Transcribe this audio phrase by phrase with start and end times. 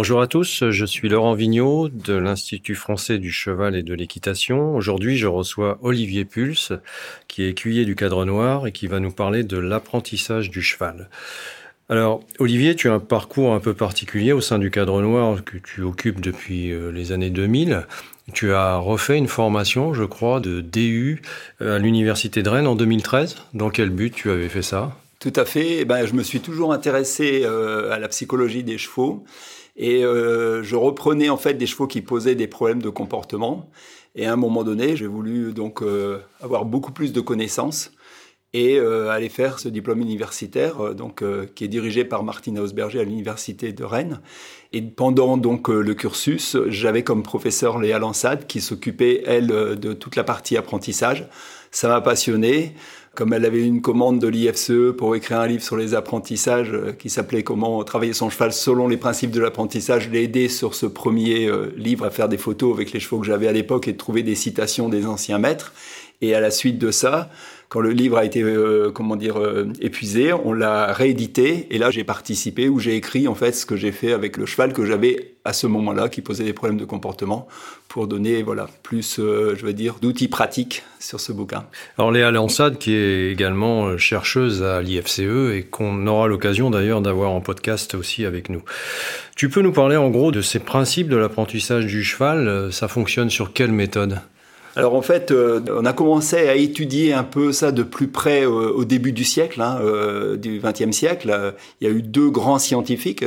[0.00, 4.74] Bonjour à tous, je suis Laurent Vigneault de l'Institut français du cheval et de l'équitation.
[4.74, 6.72] Aujourd'hui, je reçois Olivier Pulse,
[7.28, 11.10] qui est écuyer du cadre noir et qui va nous parler de l'apprentissage du cheval.
[11.90, 15.58] Alors, Olivier, tu as un parcours un peu particulier au sein du cadre noir que
[15.58, 17.86] tu occupes depuis euh, les années 2000.
[18.32, 21.20] Tu as refait une formation, je crois, de DU
[21.60, 23.36] à l'Université de Rennes en 2013.
[23.52, 24.96] Dans quel but tu avais fait ça?
[25.18, 25.80] Tout à fait.
[25.80, 29.26] Eh ben, je me suis toujours intéressé euh, à la psychologie des chevaux.
[29.82, 33.70] Et euh, je reprenais en fait des chevaux qui posaient des problèmes de comportement.
[34.14, 37.90] Et à un moment donné, j'ai voulu donc euh, avoir beaucoup plus de connaissances
[38.52, 41.24] et euh, aller faire ce diplôme universitaire, donc
[41.54, 44.20] qui est dirigé par Martine Hausberger à l'université de Rennes.
[44.74, 50.14] Et pendant donc le cursus, j'avais comme professeur Léa Lansade qui s'occupait elle de toute
[50.14, 51.26] la partie apprentissage.
[51.70, 52.74] Ça m'a passionné
[53.14, 56.92] comme elle avait une commande de l'IFCE pour écrire un livre sur les apprentissages euh,
[56.92, 60.74] qui s'appelait Comment travailler son cheval selon les principes de l'apprentissage, je l'ai aidé sur
[60.74, 63.88] ce premier euh, livre à faire des photos avec les chevaux que j'avais à l'époque
[63.88, 65.72] et de trouver des citations des anciens maîtres.
[66.22, 67.30] Et à la suite de ça,
[67.70, 71.92] quand le livre a été euh, comment dire euh, épuisé, on l'a réédité et là
[71.92, 74.84] j'ai participé où j'ai écrit en fait ce que j'ai fait avec le cheval que
[74.84, 77.46] j'avais à ce moment-là qui posait des problèmes de comportement
[77.86, 81.64] pour donner voilà plus euh, je veux dire d'outils pratiques sur ce bouquin.
[81.96, 87.30] Alors Léa Lansade qui est également chercheuse à l'IFCE et qu'on aura l'occasion d'ailleurs d'avoir
[87.30, 88.62] en podcast aussi avec nous.
[89.36, 93.30] Tu peux nous parler en gros de ces principes de l'apprentissage du cheval, ça fonctionne
[93.30, 94.20] sur quelle méthode?
[94.76, 98.44] Alors en fait, euh, on a commencé à étudier un peu ça de plus près
[98.44, 101.54] euh, au début du siècle, hein, euh, du XXe siècle.
[101.80, 103.24] Il y a eu deux grands scientifiques,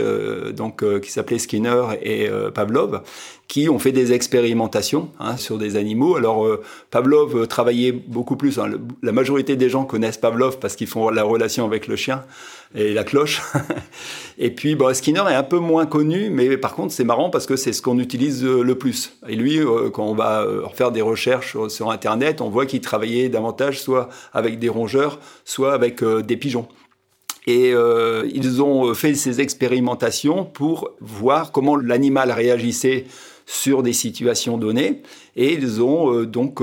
[0.56, 3.02] donc qui s'appelaient Skinner et Pavlov,
[3.48, 6.16] qui ont fait des expérimentations hein, sur des animaux.
[6.16, 6.48] Alors
[6.92, 8.60] Pavlov travaillait beaucoup plus.
[8.60, 12.24] Hein, la majorité des gens connaissent Pavlov parce qu'ils font la relation avec le chien
[12.76, 13.42] et la cloche.
[14.38, 17.46] et puis bon, Skinner est un peu moins connu, mais par contre c'est marrant parce
[17.46, 19.18] que c'est ce qu'on utilise le plus.
[19.28, 19.60] Et lui,
[19.94, 24.60] quand on va faire des recherches sur, Internet, on voit qu'ils travaillaient davantage soit avec
[24.60, 26.68] des rongeurs, soit avec euh, des pigeons.
[27.48, 33.06] Et euh, ils ont fait ces expérimentations pour voir comment l'animal réagissait
[33.46, 35.02] sur des situations données.
[35.36, 36.62] Et ils ont euh, donc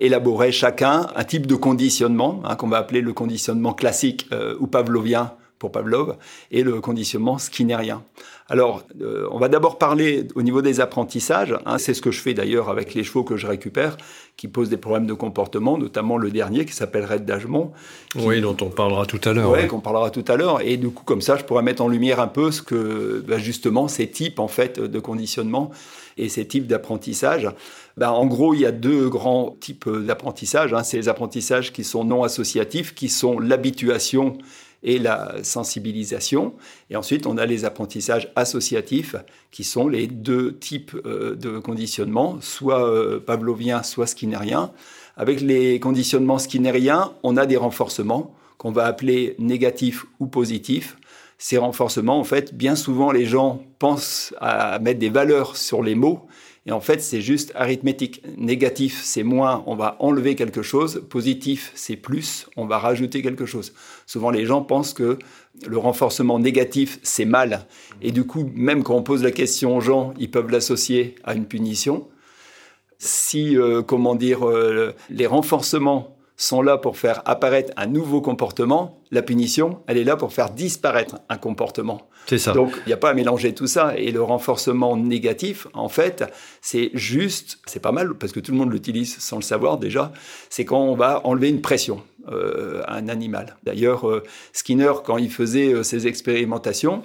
[0.00, 4.26] élaboré chacun un type de conditionnement, hein, qu'on va appeler le conditionnement classique
[4.58, 6.16] ou pavlovien pour Pavlov,
[6.50, 8.02] et le conditionnement skinnérien.
[8.48, 11.54] Alors, euh, on va d'abord parler au niveau des apprentissages.
[11.64, 13.96] Hein, c'est ce que je fais d'ailleurs avec les chevaux que je récupère,
[14.36, 17.72] qui posent des problèmes de comportement, notamment le dernier qui s'appelle Red d'Agemont.
[18.16, 19.50] Oui, dont on parlera tout à l'heure.
[19.50, 20.60] Oui, qu'on parlera tout à l'heure.
[20.60, 23.38] Et du coup, comme ça, je pourrais mettre en lumière un peu ce que, bah,
[23.38, 25.70] justement, ces types en fait de conditionnement
[26.18, 27.48] et ces types d'apprentissage.
[27.96, 30.74] Ben, en gros, il y a deux grands types d'apprentissage.
[30.74, 30.82] Hein.
[30.82, 34.36] C'est les apprentissages qui sont non associatifs, qui sont l'habituation
[34.84, 36.54] et la sensibilisation.
[36.90, 39.16] Et ensuite, on a les apprentissages associatifs,
[39.50, 44.70] qui sont les deux types euh, de conditionnement, soit euh, pavlovien, soit skinnérien.
[45.16, 50.96] Avec les conditionnements skinnériens, on a des renforcements qu'on va appeler négatifs ou positifs.
[51.38, 55.94] Ces renforcements, en fait, bien souvent, les gens pensent à mettre des valeurs sur les
[55.94, 56.26] mots,
[56.66, 58.22] et en fait, c'est juste arithmétique.
[58.38, 61.02] Négatif, c'est moins, on va enlever quelque chose.
[61.10, 63.74] Positif, c'est plus, on va rajouter quelque chose.
[64.06, 65.18] Souvent, les gens pensent que
[65.66, 67.66] le renforcement négatif, c'est mal.
[68.00, 71.34] Et du coup, même quand on pose la question aux gens, ils peuvent l'associer à
[71.34, 72.08] une punition.
[72.98, 79.00] Si, euh, comment dire, euh, les renforcements sont là pour faire apparaître un nouveau comportement,
[79.10, 82.08] la punition, elle est là pour faire disparaître un comportement.
[82.26, 82.52] C'est ça.
[82.52, 83.96] Donc, il n'y a pas à mélanger tout ça.
[83.96, 86.24] Et le renforcement négatif, en fait,
[86.60, 90.12] c'est juste, c'est pas mal, parce que tout le monde l'utilise sans le savoir déjà,
[90.50, 93.56] c'est quand on va enlever une pression euh, à un animal.
[93.62, 94.22] D'ailleurs, euh,
[94.52, 97.02] Skinner, quand il faisait euh, ses expérimentations,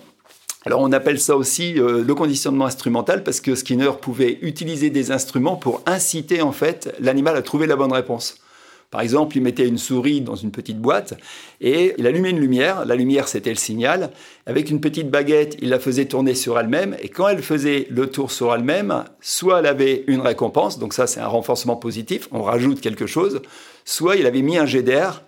[0.66, 5.56] alors on appelle ça aussi le conditionnement instrumental parce que Skinner pouvait utiliser des instruments
[5.56, 8.42] pour inciter en fait l'animal à trouver la bonne réponse.
[8.92, 11.14] Par exemple, il mettait une souris dans une petite boîte
[11.62, 12.86] et il allumait une lumière.
[12.86, 14.12] La lumière, c'était le signal.
[14.48, 16.96] Avec une petite baguette, il la faisait tourner sur elle-même.
[17.02, 21.06] Et quand elle faisait le tour sur elle-même, soit elle avait une récompense, donc ça
[21.06, 23.42] c'est un renforcement positif, on rajoute quelque chose,
[23.86, 25.24] soit il avait mis un jet d'air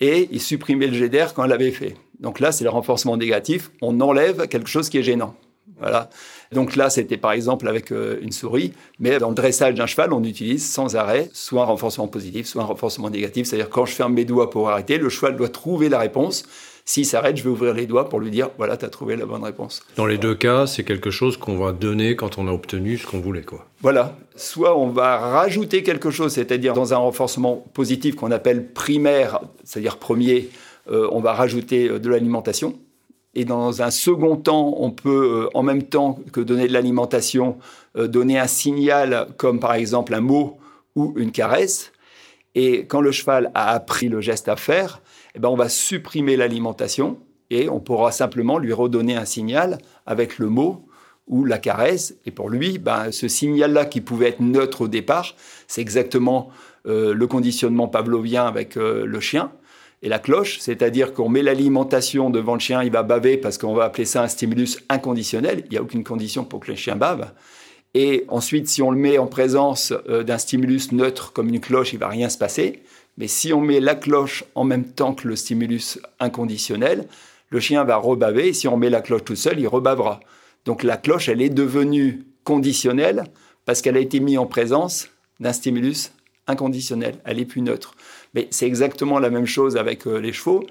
[0.00, 1.94] et il supprimait le jet d'air quand elle l'avait fait.
[2.18, 5.36] Donc là, c'est le renforcement négatif, on enlève quelque chose qui est gênant.
[5.78, 6.10] Voilà.
[6.54, 10.12] Donc là, c'était par exemple avec euh, une souris, mais dans le dressage d'un cheval,
[10.12, 13.46] on utilise sans arrêt soit un renforcement positif, soit un renforcement négatif.
[13.46, 16.44] C'est-à-dire quand je ferme mes doigts pour arrêter, le cheval doit trouver la réponse.
[16.86, 19.24] S'il s'arrête, je vais ouvrir les doigts pour lui dire voilà, tu as trouvé la
[19.24, 19.82] bonne réponse.
[19.96, 23.06] Dans les deux cas, c'est quelque chose qu'on va donner quand on a obtenu ce
[23.06, 23.42] qu'on voulait.
[23.42, 23.66] Quoi.
[23.80, 24.16] Voilà.
[24.36, 29.96] Soit on va rajouter quelque chose, c'est-à-dire dans un renforcement positif qu'on appelle primaire, c'est-à-dire
[29.96, 30.50] premier,
[30.90, 32.78] euh, on va rajouter euh, de l'alimentation.
[33.34, 37.58] Et dans un second temps, on peut, euh, en même temps que donner de l'alimentation,
[37.96, 40.58] donner un signal comme par exemple un mot
[40.96, 41.92] ou une caresse.
[42.56, 45.00] Et quand le cheval a appris le geste à faire,
[45.36, 47.18] eh ben on va supprimer l'alimentation
[47.50, 50.88] et on pourra simplement lui redonner un signal avec le mot
[51.28, 52.16] ou la caresse.
[52.26, 55.36] Et pour lui, ben, ce signal-là qui pouvait être neutre au départ,
[55.68, 56.50] c'est exactement
[56.84, 59.52] le conditionnement pavlovien avec le chien
[60.04, 63.72] et la cloche, c'est-à-dire qu'on met l'alimentation devant le chien, il va baver parce qu'on
[63.72, 65.62] va appeler ça un stimulus inconditionnel.
[65.64, 67.32] Il n'y a aucune condition pour que le chien bave.
[67.94, 71.94] Et ensuite, si on le met en présence euh, d'un stimulus neutre comme une cloche,
[71.94, 72.82] il va rien se passer.
[73.16, 77.08] Mais si on met la cloche en même temps que le stimulus inconditionnel,
[77.48, 78.48] le chien va rebaver.
[78.48, 80.20] Et si on met la cloche tout seul, il rebavera.
[80.66, 83.24] Donc la cloche, elle est devenue conditionnelle
[83.64, 85.08] parce qu'elle a été mise en présence
[85.40, 86.12] d'un stimulus
[86.46, 87.14] inconditionnel.
[87.24, 87.96] Elle est plus neutre.
[88.34, 90.66] Mais c'est exactement la même chose avec euh, les chevaux.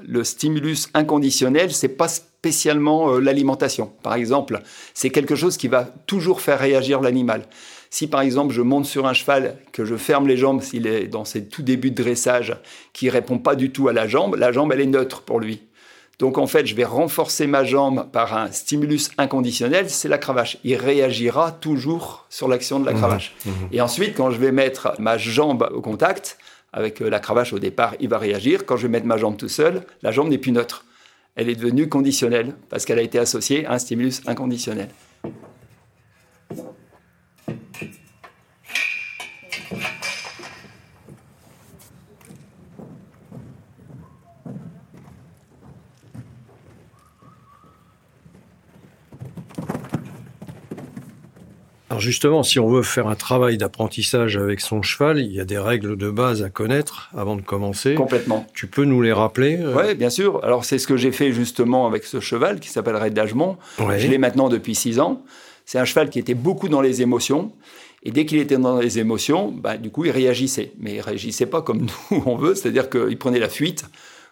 [0.00, 3.92] Le stimulus inconditionnel, c'est pas spécialement euh, l'alimentation.
[4.02, 4.60] Par exemple,
[4.92, 7.46] c'est quelque chose qui va toujours faire réagir l'animal.
[7.90, 11.06] Si par exemple je monte sur un cheval, que je ferme les jambes s'il est
[11.06, 12.56] dans ses tout débuts de dressage,
[12.92, 15.62] qui répond pas du tout à la jambe, la jambe elle est neutre pour lui.
[16.18, 20.58] Donc en fait, je vais renforcer ma jambe par un stimulus inconditionnel, c'est la cravache.
[20.64, 22.96] Il réagira toujours sur l'action de la mmh.
[22.96, 23.34] cravache.
[23.44, 23.50] Mmh.
[23.72, 26.38] Et ensuite, quand je vais mettre ma jambe au contact,
[26.74, 28.66] avec euh, la cravache au départ, il va réagir.
[28.66, 30.84] Quand je vais mettre ma jambe tout seul, la jambe n'est plus neutre.
[31.36, 34.88] Elle est devenue conditionnelle parce qu'elle a été associée à un stimulus inconditionnel.
[51.90, 55.44] Alors justement, si on veut faire un travail d'apprentissage avec son cheval, il y a
[55.44, 57.94] des règles de base à connaître avant de commencer.
[57.94, 58.46] Complètement.
[58.54, 60.42] Tu peux nous les rappeler euh Oui, bien sûr.
[60.44, 63.58] Alors c'est ce que j'ai fait justement avec ce cheval qui s'appelle Red d'Agement.
[63.78, 65.22] Je l'ai maintenant depuis six ans.
[65.66, 67.52] C'est un cheval qui était beaucoup dans les émotions.
[68.02, 70.72] Et dès qu'il était dans les émotions, bah, du coup, il réagissait.
[70.78, 73.84] Mais il réagissait pas comme nous, on veut, c'est-à-dire qu'il prenait la fuite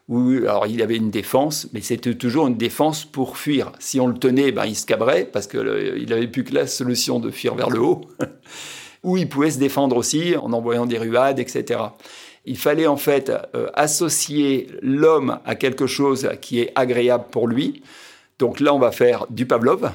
[0.08, 3.72] où alors il avait une défense, mais c'était toujours une défense pour fuir.
[3.78, 7.20] Si on le tenait, ben, il se cabrait parce qu'il n'avait plus que la solution
[7.20, 8.02] de fuir vers le haut.
[9.04, 11.80] Ou il pouvait se défendre aussi en envoyant des ruades, etc.
[12.44, 17.82] Il fallait en fait euh, associer l'homme à quelque chose qui est agréable pour lui.
[18.38, 19.90] Donc là, on va faire du Pavlov,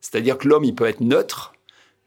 [0.00, 1.52] c'est-à-dire que l'homme, il peut être neutre,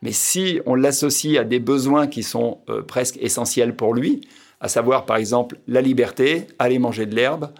[0.01, 4.21] mais si on l'associe à des besoins qui sont euh, presque essentiels pour lui,
[4.63, 7.51] à savoir par exemple la liberté, aller manger de l'herbe,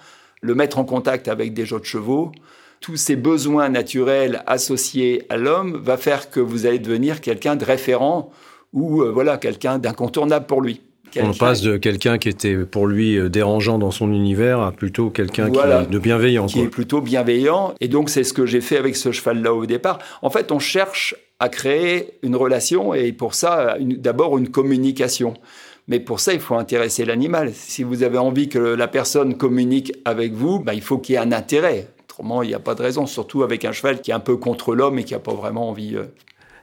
[0.42, 2.32] le mettre en contact avec des autres chevaux,
[2.80, 7.64] tous ces besoins naturels associés à l'homme va faire que vous allez devenir quelqu'un de
[7.64, 8.32] référent
[8.72, 10.82] ou euh, voilà quelqu'un d'incontournable pour lui.
[11.22, 15.10] On passe de quelqu'un qui était pour lui euh, dérangeant dans son univers à plutôt
[15.10, 16.48] quelqu'un qui est de bienveillant.
[16.48, 17.76] Qui est plutôt bienveillant.
[17.82, 20.00] Et donc c'est ce que j'ai fait avec ce cheval-là au départ.
[20.22, 25.34] En fait, on cherche à créer une relation et pour ça, d'abord une communication.
[25.88, 27.52] Mais pour ça, il faut intéresser l'animal.
[27.54, 31.16] Si vous avez envie que la personne communique avec vous, bah, il faut qu'il y
[31.18, 31.88] ait un intérêt.
[32.04, 34.38] Autrement, il n'y a pas de raison, surtout avec un cheval qui est un peu
[34.38, 36.06] contre l'homme et qui n'a pas vraiment envie euh,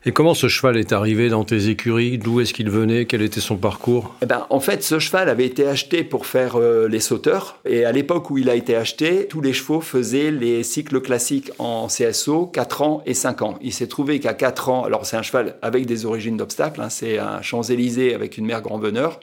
[0.07, 2.17] et comment ce cheval est arrivé dans tes écuries?
[2.17, 3.05] D'où est-ce qu'il venait?
[3.05, 4.15] Quel était son parcours?
[4.23, 7.59] Eh ben, En fait, ce cheval avait été acheté pour faire euh, les sauteurs.
[7.67, 11.51] Et à l'époque où il a été acheté, tous les chevaux faisaient les cycles classiques
[11.59, 13.59] en CSO, 4 ans et 5 ans.
[13.61, 16.89] Il s'est trouvé qu'à 4 ans, alors c'est un cheval avec des origines d'obstacles, hein,
[16.89, 19.21] c'est un Champs-Élysées avec une mère grand-veneur.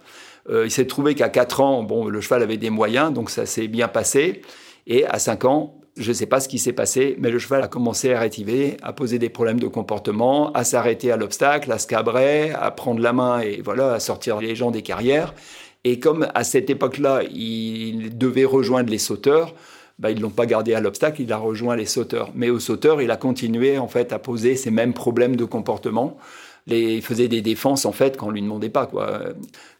[0.49, 3.47] Euh, il s'est trouvé qu'à 4 ans, bon, le cheval avait des moyens, donc ça
[3.47, 4.43] s'est bien passé.
[4.85, 7.63] Et à 5 ans, je ne sais pas ce qui s'est passé, mais le cheval
[7.63, 11.79] a commencé à rétiver, à poser des problèmes de comportement, à s'arrêter à l'obstacle, à
[11.79, 15.33] se cabrer, à prendre la main et voilà, à sortir les gens des carrières.
[15.83, 19.53] Et comme à cette époque-là, il devait rejoindre les sauteurs,
[19.99, 22.31] bah, ils ne l'ont pas gardé à l'obstacle, il a rejoint les sauteurs.
[22.35, 26.17] Mais aux sauteurs, il a continué en fait à poser ces mêmes problèmes de comportement.
[26.67, 29.21] Il faisait des défenses en fait quand on lui demandait pas quoi.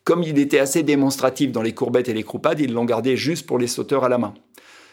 [0.06, 3.46] Comme il était assez démonstratif dans les courbettes et les croupades, ils l'ont gardé juste
[3.46, 4.34] pour les sauteurs à la main.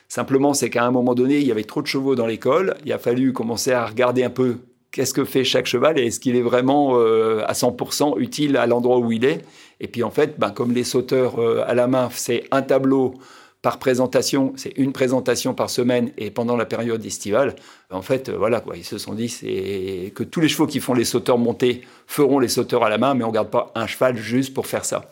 [0.08, 2.76] Simplement, c'est qu'à un moment donné, il y avait trop de chevaux dans l'école.
[2.84, 4.58] Il a fallu commencer à regarder un peu
[4.94, 8.66] qu'est-ce que fait chaque cheval et est-ce qu'il est vraiment euh, à 100% utile à
[8.66, 9.44] l'endroit où il est.
[9.80, 13.14] Et puis en fait, ben, comme les sauteurs euh, à la main, c'est un tableau
[13.60, 17.56] par présentation, c'est une présentation par semaine et pendant la période estivale,
[17.90, 19.34] en fait, euh, voilà quoi, ils se sont dit
[20.14, 23.14] que tous les chevaux qui font les sauteurs montés feront les sauteurs à la main,
[23.14, 25.08] mais on garde pas un cheval juste pour faire ça.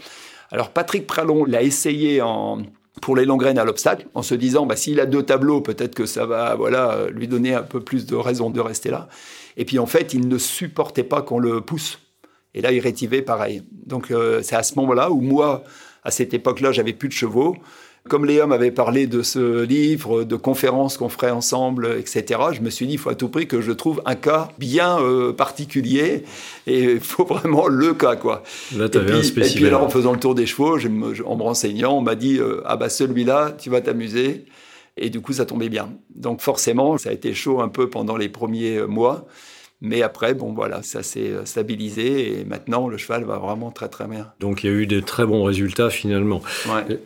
[0.52, 2.58] Alors Patrick Pralon l'a essayé en,
[3.02, 5.94] pour les longues graines à l'obstacle, en se disant bah, s'il a deux tableaux, peut-être
[5.94, 9.08] que ça va voilà, lui donner un peu plus de raison de rester là.
[9.56, 11.98] Et puis en fait, il ne supportait pas qu'on le pousse.
[12.54, 13.64] Et là, il rétivait pareil.
[13.86, 15.64] Donc euh, c'est à ce moment-là où moi,
[16.04, 17.56] à cette époque-là, j'avais plus de chevaux.
[18.08, 22.68] Comme Léa m'avait parlé de ce livre, de conférences qu'on ferait ensemble, etc., je me
[22.68, 26.24] suis dit, il faut à tout prix que je trouve un cas bien euh, particulier
[26.66, 28.42] et il faut vraiment le cas, quoi.
[28.76, 29.46] Là, tu avais un spécimen.
[29.46, 32.38] Et puis alors, en faisant le tour des chevaux, en me renseignant, on m'a dit,
[32.38, 34.46] euh, ah bah celui-là, tu vas t'amuser.
[34.96, 35.90] Et du coup, ça tombait bien.
[36.14, 39.26] Donc forcément, ça a été chaud un peu pendant les premiers mois.
[39.84, 43.88] Mais après, bon, voilà, ça s'est euh, stabilisé et maintenant le cheval va vraiment très
[43.88, 44.28] très bien.
[44.38, 46.40] Donc il y a eu des très bons résultats finalement.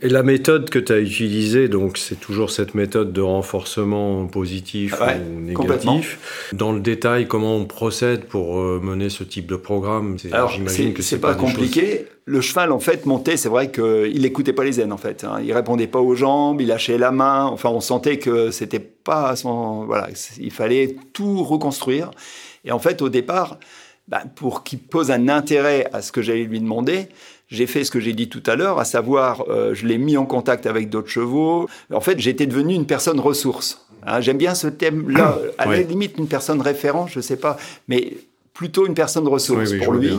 [0.02, 4.94] Et la méthode que tu as utilisée, donc c'est toujours cette méthode de renforcement positif
[5.00, 6.50] ou négatif.
[6.52, 10.18] Dans le détail, comment on procède pour euh, mener ce type de programme?
[10.32, 12.06] Alors, j'imagine que c'est pas, pas compliqué.
[12.28, 15.22] Le cheval, en fait, montait, c'est vrai qu'il n'écoutait pas les aides, en fait.
[15.22, 15.38] Hein.
[15.44, 17.44] Il répondait pas aux jambes, il lâchait la main.
[17.44, 19.84] Enfin, on sentait que c'était pas son.
[19.84, 20.08] Voilà,
[20.40, 22.10] il fallait tout reconstruire.
[22.64, 23.60] Et en fait, au départ,
[24.08, 27.08] bah, pour qu'il pose un intérêt à ce que j'allais lui demander,
[27.48, 30.16] j'ai fait ce que j'ai dit tout à l'heure, à savoir, euh, je l'ai mis
[30.16, 31.68] en contact avec d'autres chevaux.
[31.92, 33.86] En fait, j'étais devenu une personne ressource.
[34.04, 35.38] Hein, J'aime bien ce thème-là.
[35.58, 37.56] À la limite, une personne référent, je sais pas,
[37.86, 38.16] mais
[38.52, 40.18] plutôt une personne ressource pour lui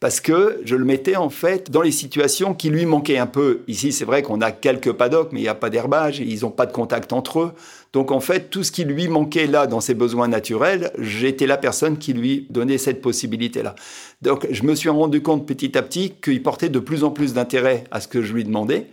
[0.00, 3.62] parce que je le mettais en fait dans les situations qui lui manquaient un peu.
[3.66, 6.50] Ici, c'est vrai qu'on a quelques paddocks, mais il n'y a pas d'herbage, ils n'ont
[6.50, 7.52] pas de contact entre eux.
[7.92, 11.56] Donc en fait, tout ce qui lui manquait là dans ses besoins naturels, j'étais la
[11.56, 13.74] personne qui lui donnait cette possibilité-là.
[14.22, 17.34] Donc je me suis rendu compte petit à petit qu'il portait de plus en plus
[17.34, 18.86] d'intérêt à ce que je lui demandais.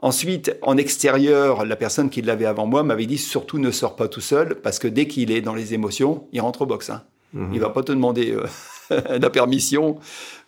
[0.00, 4.08] Ensuite, en extérieur, la personne qui l'avait avant moi m'avait dit surtout ne sors pas
[4.08, 6.90] tout seul parce que dès qu'il est dans les émotions, il rentre au box.
[6.90, 7.02] Hein.
[7.32, 7.50] Mhm.
[7.54, 8.44] Il va pas te demander euh,
[8.90, 9.98] la permission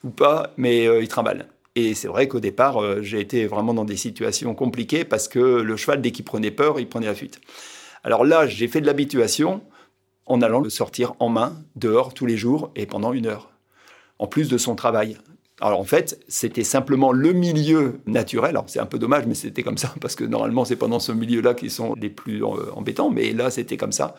[0.02, 1.46] ou pas, mais euh, il trimballe.
[1.76, 5.38] Et c'est vrai qu'au départ, euh, j'ai été vraiment dans des situations compliquées parce que
[5.38, 7.40] le cheval, dès qu'il prenait peur, il prenait la fuite.
[8.04, 9.62] Alors là, j'ai fait de l'habituation
[10.26, 13.50] en allant le sortir en main, dehors, tous les jours et pendant une heure,
[14.18, 15.16] en plus de son travail.
[15.60, 18.50] Alors en fait, c'était simplement le milieu naturel.
[18.50, 21.12] Alors c'est un peu dommage, mais c'était comme ça parce que normalement c'est pendant ce
[21.12, 23.10] milieu-là qu'ils sont les plus embêtants.
[23.10, 24.14] Mais là, c'était comme ça.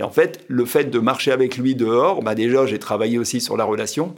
[0.00, 3.38] Et en fait, le fait de marcher avec lui dehors, bah déjà, j'ai travaillé aussi
[3.38, 4.14] sur la relation.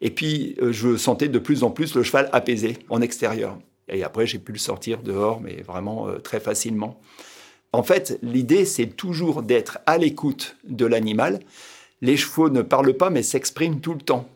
[0.00, 3.58] Et puis, euh, je sentais de plus en plus le cheval apaisé en extérieur.
[3.90, 6.98] Et après, j'ai pu le sortir dehors, mais vraiment euh, très facilement.
[7.72, 11.40] En fait, l'idée, c'est toujours d'être à l'écoute de l'animal.
[12.00, 14.26] Les chevaux ne parlent pas, mais s'expriment tout le temps.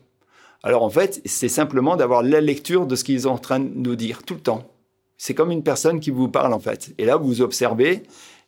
[0.61, 3.71] Alors en fait, c'est simplement d'avoir la lecture de ce qu'ils sont en train de
[3.73, 4.69] nous dire tout le temps.
[5.17, 6.93] C'est comme une personne qui vous parle en fait.
[6.99, 8.03] Et là, vous observez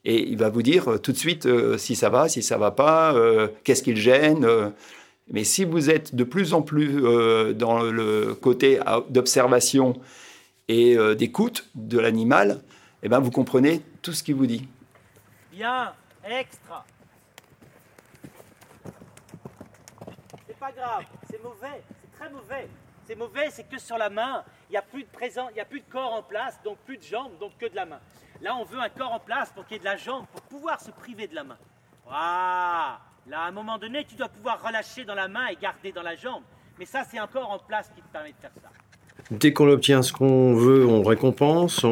[0.05, 2.57] et il va vous dire euh, tout de suite euh, si ça va, si ça
[2.57, 4.47] va pas, euh, qu'est-ce qui le gêne.
[5.29, 7.01] mais si vous êtes de plus en plus
[7.55, 8.79] dans le côté
[9.09, 9.99] d'observation
[10.67, 12.61] et d'écoute de l'animal,
[13.03, 14.67] eh ben vous comprenez tout ce qu'il vous dit.
[15.51, 15.93] Bien,
[16.25, 16.85] extra.
[20.47, 22.67] C'est pas grave, c'est mauvais, c'est très mauvais.
[23.05, 25.59] C'est mauvais, c'est que sur la main, il n'y a plus de présent, il y
[25.59, 27.99] a plus de corps en place, donc plus de jambes, donc que de la main.
[28.43, 30.41] Là, on veut un corps en place pour qu'il y ait de la jambe, pour
[30.41, 31.57] pouvoir se priver de la main.
[32.05, 32.99] Voilà.
[33.29, 36.01] Là, à un moment donné, tu dois pouvoir relâcher dans la main et garder dans
[36.01, 36.43] la jambe.
[36.77, 38.69] Mais ça, c'est un corps en place qui te permet de faire ça.
[39.31, 41.85] Dès qu'on obtient ce qu'on veut, on récompense,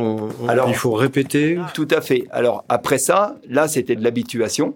[0.49, 1.57] Alors, il faut répéter.
[1.73, 2.25] Tout à fait.
[2.31, 4.75] Alors après ça, là, c'était de l'habituation.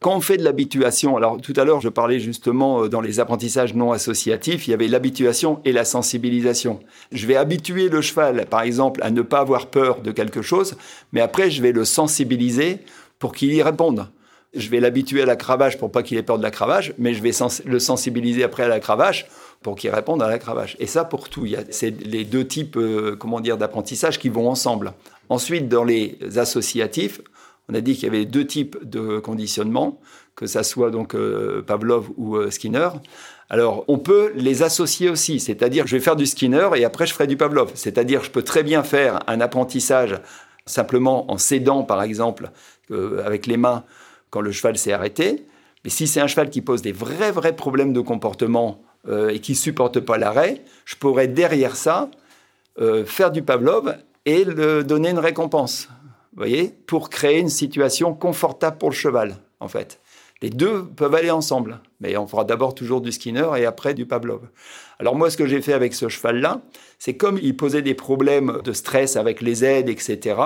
[0.00, 3.18] Quand on fait de l'habituation, alors tout à l'heure je parlais justement euh, dans les
[3.18, 6.80] apprentissages non associatifs, il y avait l'habituation et la sensibilisation.
[7.12, 10.76] Je vais habituer le cheval, par exemple, à ne pas avoir peur de quelque chose,
[11.12, 12.80] mais après je vais le sensibiliser
[13.18, 14.06] pour qu'il y réponde.
[14.54, 17.14] Je vais l'habituer à la cravache pour pas qu'il ait peur de la cravache, mais
[17.14, 17.32] je vais
[17.64, 19.26] le sensibiliser après à la cravache
[19.62, 20.76] pour qu'il réponde à la cravache.
[20.78, 24.92] Et ça pour tout, c'est les deux types, euh, comment dire, d'apprentissage qui vont ensemble.
[25.28, 27.20] Ensuite, dans les associatifs,
[27.68, 30.00] on a dit qu'il y avait deux types de conditionnement,
[30.36, 32.90] que ça soit donc euh, Pavlov ou euh, Skinner.
[33.48, 37.14] Alors, on peut les associer aussi, c'est-à-dire je vais faire du Skinner et après je
[37.14, 37.72] ferai du Pavlov.
[37.74, 40.20] C'est-à-dire je peux très bien faire un apprentissage
[40.66, 42.50] simplement en s'aidant, par exemple,
[42.90, 43.84] euh, avec les mains
[44.30, 45.46] quand le cheval s'est arrêté.
[45.84, 48.82] Mais si c'est un cheval qui pose des vrais, vrais problèmes de comportement
[49.28, 52.10] et qui supporte pas l'arrêt, je pourrais derrière ça
[53.04, 53.94] faire du Pavlov
[54.24, 55.88] et le donner une récompense
[56.36, 60.00] voyez, pour créer une situation confortable pour le cheval, en fait.
[60.42, 64.04] Les deux peuvent aller ensemble, mais on fera d'abord toujours du Skinner et après du
[64.04, 64.42] Pavlov.
[64.98, 66.60] Alors moi, ce que j'ai fait avec ce cheval-là,
[66.98, 70.36] c'est comme il posait des problèmes de stress avec les aides, etc.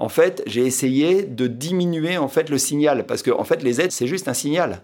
[0.00, 3.82] en fait, j'ai essayé de diminuer en fait le signal parce que en fait les
[3.82, 4.80] aides c'est juste un signal.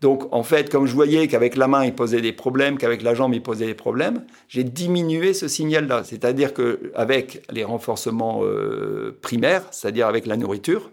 [0.00, 3.14] Donc en fait, comme je voyais qu'avec la main il posait des problèmes, qu'avec la
[3.14, 6.02] jambe il posait des problèmes, j'ai diminué ce signal-là.
[6.02, 10.90] C'est-à-dire que avec les renforcements euh, primaires, c'est-à-dire avec la nourriture,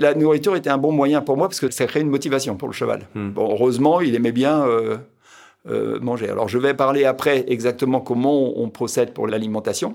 [0.00, 2.66] la nourriture était un bon moyen pour moi parce que ça crée une motivation pour
[2.66, 3.06] le cheval.
[3.14, 3.30] Hmm.
[3.30, 4.96] Bon, heureusement, il aimait bien euh,
[5.70, 6.28] euh, manger.
[6.28, 9.92] Alors je vais parler après exactement comment on procède pour l'alimentation.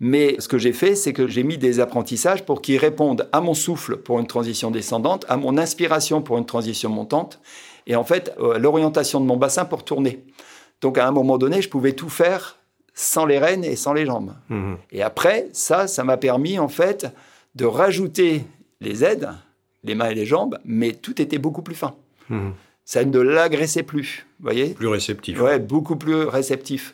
[0.00, 3.42] Mais ce que j'ai fait, c'est que j'ai mis des apprentissages pour qu'ils répondent à
[3.42, 7.38] mon souffle pour une transition descendante, à mon inspiration pour une transition montante,
[7.86, 10.24] et en fait, euh, l'orientation de mon bassin pour tourner.
[10.80, 12.58] Donc à un moment donné, je pouvais tout faire
[12.94, 14.34] sans les rênes et sans les jambes.
[14.48, 14.74] Mmh.
[14.92, 17.06] Et après, ça, ça m'a permis en fait
[17.54, 18.44] de rajouter
[18.80, 19.28] les aides,
[19.84, 21.94] les mains et les jambes, mais tout était beaucoup plus fin.
[22.30, 22.50] Mmh.
[22.84, 24.70] Ça ne l'agressait plus, vous voyez?
[24.70, 25.40] Plus réceptif.
[25.40, 26.92] Ouais, beaucoup plus réceptif.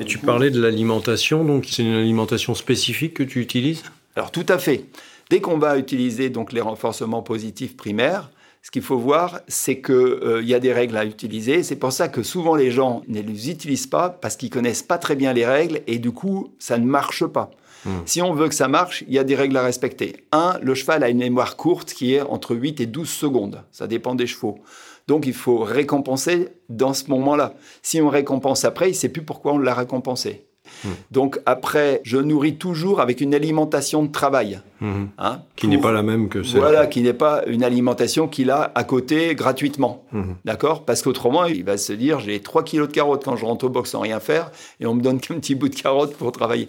[0.00, 3.82] Et tu parlais de l'alimentation, donc c'est une alimentation spécifique que tu utilises
[4.16, 4.86] Alors tout à fait.
[5.30, 8.30] Dès qu'on va utiliser donc les renforcements positifs primaires,
[8.62, 11.62] ce qu'il faut voir, c'est qu'il euh, y a des règles à utiliser.
[11.62, 14.98] C'est pour ça que souvent les gens ne les utilisent pas parce qu'ils connaissent pas
[14.98, 17.50] très bien les règles et du coup ça ne marche pas.
[17.84, 18.00] Hmm.
[18.06, 20.24] Si on veut que ça marche, il y a des règles à respecter.
[20.32, 23.62] Un, le cheval a une mémoire courte qui est entre 8 et 12 secondes.
[23.70, 24.58] Ça dépend des chevaux.
[25.06, 27.54] Donc il faut récompenser dans ce moment-là.
[27.82, 30.45] Si on récompense après, il ne sait plus pourquoi on l'a récompensé.
[30.84, 30.90] Hmm.
[31.10, 34.60] Donc après, je nourris toujours avec une alimentation de travail.
[34.80, 35.06] Hmm.
[35.18, 36.60] Hein, qui n'est pas la même que celle.
[36.60, 40.04] Voilà, qui n'est pas une alimentation qu'il a à côté gratuitement.
[40.12, 40.34] Hmm.
[40.44, 40.84] D'accord?
[40.84, 43.68] Parce qu'autrement, il va se dire j'ai 3 kilos de carottes quand je rentre au
[43.68, 46.68] box sans rien faire et on me donne qu'un petit bout de carotte pour travailler.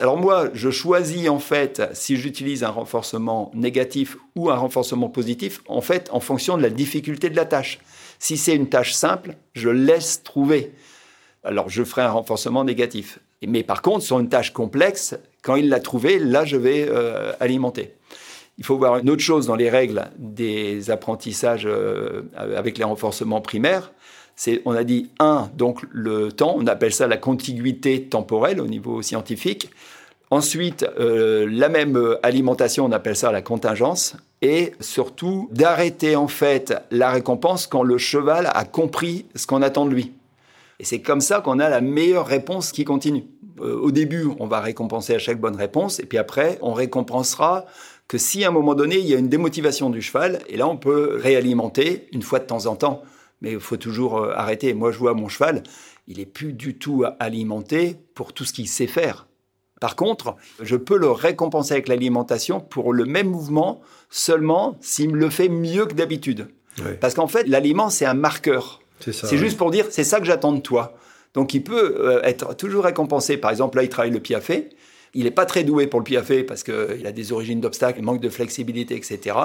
[0.00, 5.60] Alors moi, je choisis en fait si j'utilise un renforcement négatif ou un renforcement positif,
[5.68, 7.78] en fait, en fonction de la difficulté de la tâche.
[8.18, 10.72] Si c'est une tâche simple, je laisse trouver
[11.44, 13.20] alors je ferai un renforcement négatif.
[13.46, 17.32] Mais par contre, sur une tâche complexe, quand il l'a trouvé, là, je vais euh,
[17.40, 17.94] alimenter.
[18.58, 23.40] Il faut voir une autre chose dans les règles des apprentissages euh, avec les renforcements
[23.40, 23.92] primaires.
[24.36, 28.66] C'est, on a dit un, donc le temps, on appelle ça la contiguïté temporelle au
[28.66, 29.70] niveau scientifique.
[30.30, 34.16] Ensuite, euh, la même alimentation, on appelle ça la contingence.
[34.42, 39.86] Et surtout, d'arrêter en fait la récompense quand le cheval a compris ce qu'on attend
[39.86, 40.12] de lui.
[40.80, 43.24] Et c'est comme ça qu'on a la meilleure réponse qui continue.
[43.60, 47.66] Euh, au début, on va récompenser à chaque bonne réponse, et puis après, on récompensera
[48.08, 50.68] que si à un moment donné, il y a une démotivation du cheval, et là,
[50.68, 53.02] on peut réalimenter une fois de temps en temps.
[53.40, 54.74] Mais il faut toujours euh, arrêter.
[54.74, 55.62] Moi, je vois mon cheval,
[56.06, 59.26] il est plus du tout alimenté pour tout ce qu'il sait faire.
[59.80, 65.16] Par contre, je peux le récompenser avec l'alimentation pour le même mouvement, seulement s'il me
[65.16, 66.48] le fait mieux que d'habitude.
[67.00, 68.80] Parce qu'en fait, l'aliment, c'est un marqueur.
[69.00, 70.96] C'est juste pour dire, c'est ça que j'attends de toi.
[71.34, 73.36] Donc il peut euh, être toujours récompensé.
[73.36, 74.70] Par exemple, là, il travaille le piafé.
[75.12, 78.20] Il n'est pas très doué pour le piafé parce qu'il a des origines d'obstacles, manque
[78.20, 79.36] de flexibilité, etc.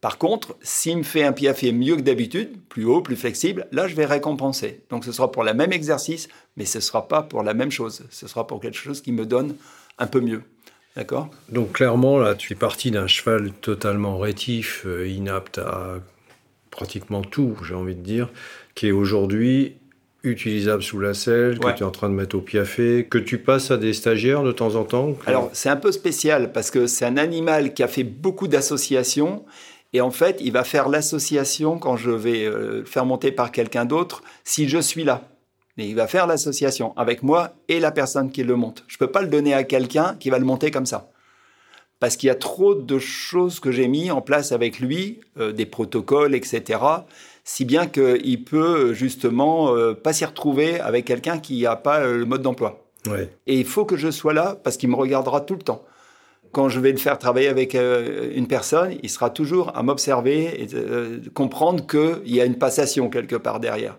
[0.00, 3.88] Par contre, s'il me fait un piafé mieux que d'habitude, plus haut, plus flexible, là,
[3.88, 4.82] je vais récompenser.
[4.90, 7.72] Donc ce sera pour le même exercice, mais ce ne sera pas pour la même
[7.72, 8.04] chose.
[8.10, 9.56] Ce sera pour quelque chose qui me donne
[9.98, 10.42] un peu mieux.
[10.94, 11.30] D'accord?
[11.48, 16.00] Donc clairement, là, tu es parti d'un cheval totalement rétif, euh, inapte à
[16.70, 18.30] pratiquement tout, j'ai envie de dire,
[18.76, 19.76] qui est aujourd'hui
[20.30, 23.38] utilisable sous la selle, que tu es en train de mettre au piafé, que tu
[23.38, 26.86] passes à des stagiaires de temps en temps Alors, c'est un peu spécial parce que
[26.86, 29.44] c'est un animal qui a fait beaucoup d'associations
[29.92, 33.84] et en fait, il va faire l'association quand je vais euh, faire monter par quelqu'un
[33.84, 35.22] d'autre si je suis là.
[35.78, 38.84] Et il va faire l'association avec moi et la personne qui le monte.
[38.88, 41.10] Je ne peux pas le donner à quelqu'un qui va le monter comme ça.
[42.00, 45.52] Parce qu'il y a trop de choses que j'ai mis en place avec lui, euh,
[45.52, 46.78] des protocoles, etc
[47.48, 52.18] si bien qu'il peut justement euh, pas s'y retrouver avec quelqu'un qui n'a pas euh,
[52.18, 52.84] le mode d'emploi.
[53.46, 55.82] Et il faut que je sois là parce qu'il me regardera tout le temps.
[56.52, 60.62] Quand je vais le faire travailler avec euh, une personne, il sera toujours à m'observer
[60.62, 60.68] et
[61.30, 63.96] comprendre qu'il y a une passation quelque part derrière.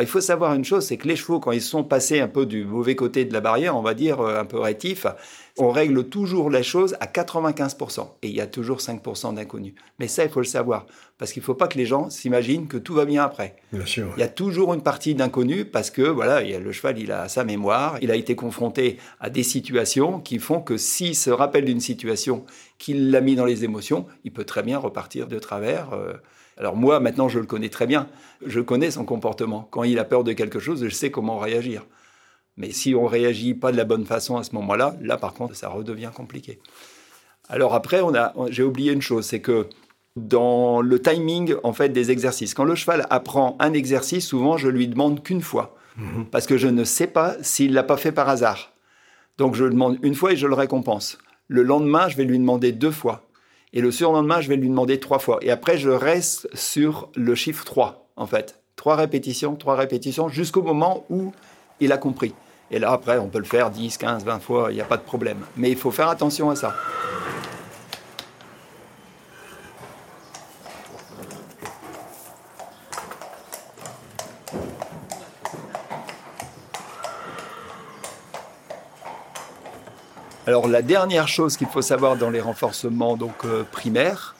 [0.00, 2.46] Il faut savoir une chose, c'est que les chevaux, quand ils sont passés un peu
[2.46, 5.06] du mauvais côté de la barrière, on va dire un peu rétif,
[5.58, 8.08] on règle toujours les choses à 95%.
[8.22, 9.74] Et il y a toujours 5% d'inconnus.
[9.98, 10.86] Mais ça, il faut le savoir.
[11.18, 13.56] Parce qu'il ne faut pas que les gens s'imaginent que tout va bien après.
[13.72, 14.12] Bien sûr.
[14.16, 17.44] Il y a toujours une partie d'inconnus parce que, voilà, le cheval, il a sa
[17.44, 17.96] mémoire.
[18.02, 22.44] Il a été confronté à des situations qui font que s'il se rappelle d'une situation
[22.78, 25.94] qu'il l'a mis dans les émotions, il peut très bien repartir de travers.
[25.94, 26.12] Euh.
[26.56, 28.08] Alors moi, maintenant, je le connais très bien.
[28.44, 29.68] Je connais son comportement.
[29.70, 31.84] Quand il a peur de quelque chose, je sais comment réagir.
[32.56, 35.54] Mais si on réagit pas de la bonne façon à ce moment-là, là par contre,
[35.54, 36.58] ça redevient compliqué.
[37.48, 39.66] Alors après, on a, j'ai oublié une chose, c'est que
[40.16, 44.68] dans le timing en fait des exercices, quand le cheval apprend un exercice, souvent je
[44.68, 46.26] lui demande qu'une fois, mhm.
[46.30, 48.72] parce que je ne sais pas s'il l'a pas fait par hasard.
[49.36, 51.18] Donc je le demande une fois et je le récompense.
[51.48, 53.25] Le lendemain, je vais lui demander deux fois.
[53.76, 55.38] Et le surlendemain, je vais lui demander trois fois.
[55.42, 58.58] Et après, je reste sur le chiffre 3, en fait.
[58.74, 61.34] Trois répétitions, trois répétitions, jusqu'au moment où
[61.80, 62.32] il a compris.
[62.70, 64.96] Et là, après, on peut le faire 10, 15, 20 fois, il n'y a pas
[64.96, 65.40] de problème.
[65.58, 66.74] Mais il faut faire attention à ça.
[80.48, 84.36] Alors la dernière chose qu'il faut savoir dans les renforcements donc euh, primaires,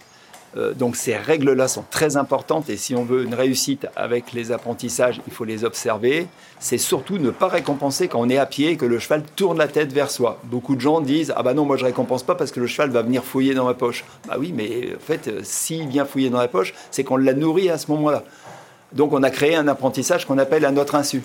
[0.56, 4.52] euh, donc ces règles-là sont très importantes et si on veut une réussite avec les
[4.52, 6.28] apprentissages, il faut les observer.
[6.60, 9.58] C'est surtout ne pas récompenser quand on est à pied et que le cheval tourne
[9.58, 10.38] la tête vers soi.
[10.44, 12.90] Beaucoup de gens disent ah bah non moi je récompense pas parce que le cheval
[12.90, 14.04] va venir fouiller dans ma poche.
[14.28, 17.34] Bah oui mais en fait euh, s'il vient fouiller dans la poche, c'est qu'on l'a
[17.34, 18.22] nourri à ce moment-là.
[18.92, 21.24] Donc on a créé un apprentissage qu'on appelle à notre insu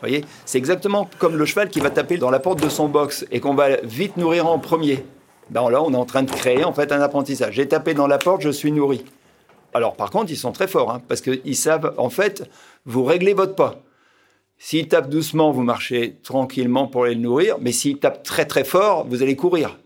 [0.00, 3.26] voyez C'est exactement comme le cheval qui va taper dans la porte de son box
[3.30, 5.04] et qu'on va vite nourrir en premier.
[5.50, 7.54] Ben là, on est en train de créer en fait un apprentissage.
[7.54, 9.04] J'ai tapé dans la porte, je suis nourri.
[9.74, 12.48] Alors par contre, ils sont très forts hein, parce qu'ils savent en fait
[12.84, 13.82] vous régler votre pas.
[14.58, 19.06] S'ils tapent doucement, vous marchez tranquillement pour les nourrir, mais s'ils tapent très très fort,
[19.06, 19.78] vous allez courir.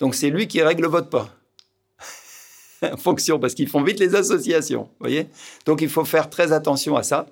[0.00, 1.28] Donc c'est lui qui règle votre pas.
[2.82, 5.28] en fonction, parce qu'ils font vite les associations, voyez
[5.66, 7.26] Donc il faut faire très attention à ça.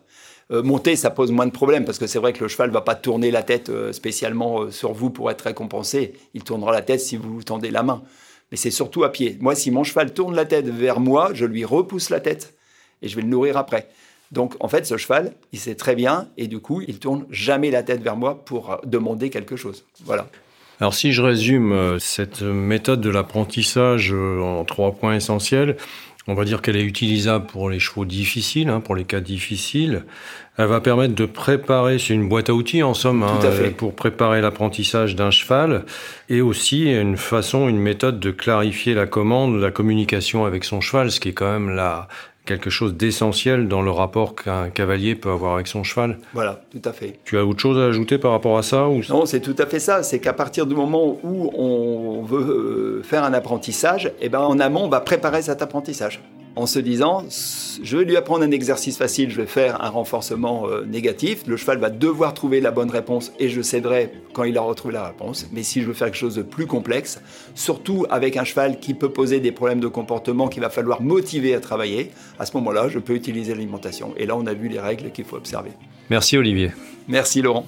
[0.53, 2.81] Euh, monter, ça pose moins de problèmes parce que c'est vrai que le cheval va
[2.81, 6.15] pas tourner la tête euh, spécialement euh, sur vous pour être récompensé.
[6.35, 8.03] Il tournera la tête si vous tendez la main.
[8.53, 9.37] Mais c'est surtout à pied.
[9.41, 12.55] Moi, si mon cheval tourne la tête vers moi, je lui repousse la tête
[13.03, 13.89] et je vais le nourrir après.
[14.31, 17.73] Donc, en fait, ce cheval, il sait très bien et du coup, il tourne jamais
[17.73, 19.85] la tête vers moi pour demander quelque chose.
[20.05, 20.29] Voilà.
[20.79, 25.77] Alors, si je résume cette méthode de l'apprentissage en trois points essentiels,
[26.29, 30.05] on va dire qu'elle est utilisable pour les chevaux difficiles, hein, pour les cas difficiles.
[30.59, 33.39] Elle va permettre de préparer, c'est une boîte à outils en somme, hein,
[33.77, 35.85] pour préparer l'apprentissage d'un cheval,
[36.29, 41.11] et aussi une façon, une méthode de clarifier la commande, la communication avec son cheval,
[41.11, 42.09] ce qui est quand même la,
[42.47, 46.19] quelque chose d'essentiel dans le rapport qu'un cavalier peut avoir avec son cheval.
[46.33, 47.19] Voilà, tout à fait.
[47.25, 49.03] Tu as autre chose à ajouter par rapport à ça ou...
[49.11, 50.03] Non, c'est tout à fait ça.
[50.03, 54.59] C'est qu'à partir du moment où on veut euh, faire un apprentissage, eh ben, en
[54.61, 56.23] amont, on va préparer cet apprentissage
[56.57, 57.23] en se disant,
[57.83, 61.59] je vais lui apprendre un exercice facile, je vais faire un renforcement euh, négatif, le
[61.59, 65.07] cheval va devoir trouver la bonne réponse et je céderai quand il a retrouvé la
[65.07, 65.47] réponse.
[65.53, 67.21] Mais si je veux faire quelque chose de plus complexe,
[67.55, 71.55] surtout avec un cheval qui peut poser des problèmes de comportement qu'il va falloir motiver
[71.55, 74.15] à travailler, à ce moment-là, je peux utiliser l'alimentation.
[74.17, 75.73] Et là, on a vu les règles qu'il faut observer.
[76.09, 76.73] Merci Olivier.
[77.07, 77.67] Merci Laurent.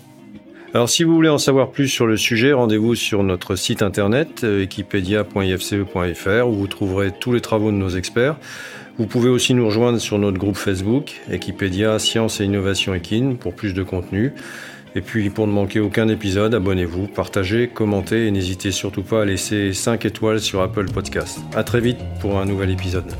[0.78, 4.44] Alors si vous voulez en savoir plus sur le sujet, rendez-vous sur notre site internet
[4.44, 8.36] euh, equipedia.ifce.fr où vous trouverez tous les travaux de nos experts.
[8.96, 13.54] Vous pouvez aussi nous rejoindre sur notre groupe Facebook, Equipedia Science et Innovation Equine, pour
[13.54, 14.32] plus de contenu.
[14.94, 19.24] Et puis pour ne manquer aucun épisode, abonnez-vous, partagez, commentez et n'hésitez surtout pas à
[19.24, 21.40] laisser 5 étoiles sur Apple Podcast.
[21.56, 23.12] À très vite pour un nouvel épisode.